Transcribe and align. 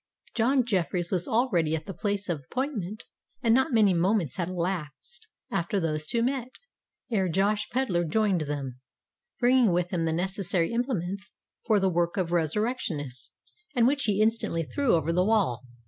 John 0.33 0.65
Jeffreys 0.65 1.11
was 1.11 1.27
already 1.27 1.75
at 1.75 1.85
the 1.85 1.93
place 1.93 2.27
of 2.27 2.39
appointment; 2.49 3.03
and 3.43 3.53
not 3.53 3.71
many 3.71 3.93
moments 3.93 4.37
had 4.37 4.47
elapsed 4.49 5.27
after 5.51 5.79
those 5.79 6.07
two 6.07 6.23
met, 6.23 6.55
ere 7.11 7.29
Josh 7.29 7.69
Pedler 7.69 8.03
joined 8.03 8.41
them, 8.41 8.79
bringing 9.39 9.71
with 9.71 9.91
him 9.91 10.05
the 10.05 10.11
necessary 10.13 10.71
implements 10.73 11.33
for 11.67 11.79
the 11.79 11.87
work 11.87 12.17
of 12.17 12.31
resurrectionists, 12.31 13.31
and 13.75 13.85
which 13.85 14.05
he 14.05 14.23
instantly 14.23 14.63
threw 14.63 14.95
over 14.95 15.13
the 15.13 15.23
wall. 15.23 15.61